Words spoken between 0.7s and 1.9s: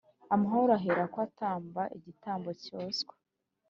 Aherako atamba